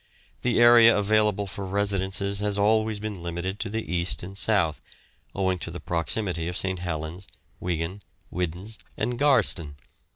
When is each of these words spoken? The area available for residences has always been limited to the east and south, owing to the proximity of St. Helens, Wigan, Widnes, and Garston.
The 0.41 0.59
area 0.59 0.97
available 0.97 1.45
for 1.45 1.63
residences 1.63 2.39
has 2.39 2.57
always 2.57 2.99
been 2.99 3.21
limited 3.21 3.59
to 3.59 3.69
the 3.69 3.85
east 3.87 4.23
and 4.23 4.35
south, 4.35 4.81
owing 5.35 5.59
to 5.59 5.69
the 5.69 5.79
proximity 5.79 6.47
of 6.47 6.57
St. 6.57 6.79
Helens, 6.79 7.27
Wigan, 7.59 8.01
Widnes, 8.31 8.79
and 8.97 9.19
Garston. 9.19 9.75